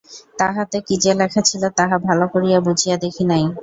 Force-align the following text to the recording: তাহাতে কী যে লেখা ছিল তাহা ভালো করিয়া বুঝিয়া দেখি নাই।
তাহাতে 0.39 0.77
কী 0.87 0.95
যে 1.03 1.11
লেখা 1.19 1.41
ছিল 1.49 1.63
তাহা 1.77 1.97
ভালো 2.07 2.25
করিয়া 2.33 2.59
বুঝিয়া 2.61 2.95
দেখি 3.03 3.23
নাই। 3.31 3.43